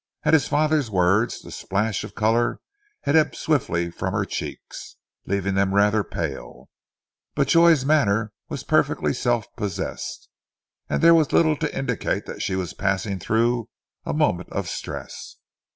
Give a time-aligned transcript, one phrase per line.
[0.23, 2.59] At his father's words the splash of colour
[3.01, 4.95] had ebbed swiftly from her cheeks
[5.27, 6.69] leaving them rather pale,
[7.35, 10.27] but Joy's manner was perfectly self possessed,
[10.89, 13.69] and there was little to indicate that she was passing through
[14.03, 15.35] a moment of stress.